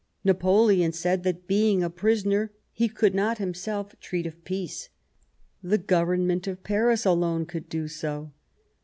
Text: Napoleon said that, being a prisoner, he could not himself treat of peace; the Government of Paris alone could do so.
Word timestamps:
Napoleon 0.23 0.91
said 0.91 1.21
that, 1.25 1.45
being 1.45 1.83
a 1.83 1.89
prisoner, 1.91 2.51
he 2.71 2.89
could 2.89 3.13
not 3.13 3.37
himself 3.37 3.93
treat 3.99 4.25
of 4.25 4.43
peace; 4.43 4.89
the 5.61 5.77
Government 5.77 6.47
of 6.47 6.63
Paris 6.63 7.05
alone 7.05 7.45
could 7.45 7.69
do 7.69 7.87
so. 7.87 8.31